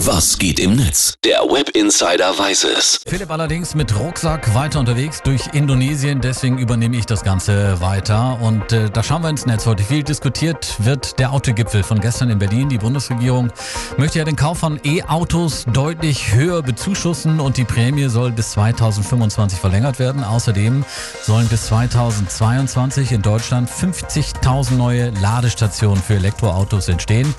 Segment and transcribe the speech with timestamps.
[0.00, 1.14] Was geht im Netz?
[1.24, 3.00] Der Web Insider weiß es.
[3.06, 8.38] Philipp allerdings mit Rucksack weiter unterwegs durch Indonesien, deswegen übernehme ich das Ganze weiter.
[8.42, 9.64] Und äh, da schauen wir ins Netz.
[9.64, 12.68] Heute viel diskutiert wird der Autogipfel von gestern in Berlin.
[12.68, 13.50] Die Bundesregierung
[13.96, 19.58] möchte ja den Kauf von E-Autos deutlich höher bezuschussen und die Prämie soll bis 2025
[19.58, 20.22] verlängert werden.
[20.24, 20.84] Außerdem
[21.22, 27.34] sollen bis 2022 in Deutschland 50.000 neue Ladestationen für Elektroautos entstehen.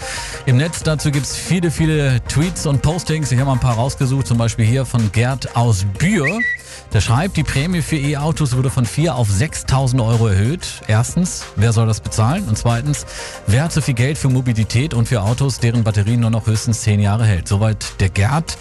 [0.48, 3.30] Im Netz dazu gibt es viele, viele Tweets Tweets und Postings.
[3.34, 6.40] Ich habe mal ein paar rausgesucht, zum Beispiel hier von Gerd aus Bühr.
[6.94, 10.66] Der schreibt, die Prämie für E-Autos wurde von 4 auf 6.000 Euro erhöht.
[10.88, 12.46] Erstens, wer soll das bezahlen?
[12.48, 13.06] Und zweitens,
[13.48, 16.82] wer hat so viel Geld für Mobilität und für Autos, deren Batterien nur noch höchstens
[16.84, 17.50] 10 Jahre hält?
[17.50, 18.58] Soweit der Gerd.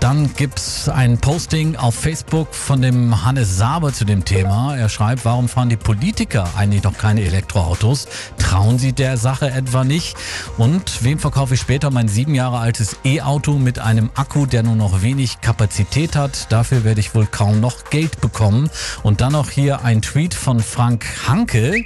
[0.00, 4.76] Dann gibt's ein Posting auf Facebook von dem Hannes Saber zu dem Thema.
[4.76, 8.08] Er schreibt, warum fahren die Politiker eigentlich noch keine Elektroautos?
[8.38, 10.16] Trauen sie der Sache etwa nicht?
[10.56, 14.74] Und wem verkaufe ich später mein sieben Jahre altes E-Auto mit einem Akku, der nur
[14.74, 16.50] noch wenig Kapazität hat?
[16.50, 18.70] Dafür werde ich wohl kaum noch Geld bekommen.
[19.02, 21.84] Und dann noch hier ein Tweet von Frank Hanke.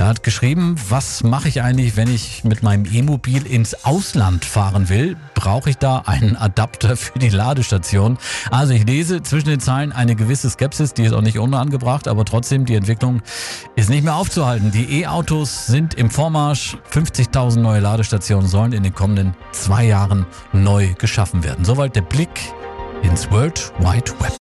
[0.00, 4.88] Er hat geschrieben, was mache ich eigentlich, wenn ich mit meinem E-Mobil ins Ausland fahren
[4.88, 5.18] will?
[5.34, 8.16] Brauche ich da einen Adapter für die Ladestation?
[8.50, 12.24] Also ich lese zwischen den Zeilen eine gewisse Skepsis, die ist auch nicht unangebracht, aber
[12.24, 13.20] trotzdem, die Entwicklung
[13.76, 14.70] ist nicht mehr aufzuhalten.
[14.72, 16.78] Die E-Autos sind im Vormarsch.
[16.92, 20.24] 50.000 neue Ladestationen sollen in den kommenden zwei Jahren
[20.80, 21.64] neu geschaffen werden.
[21.64, 22.28] Soweit der Blick
[23.02, 24.30] ins World Wide Web.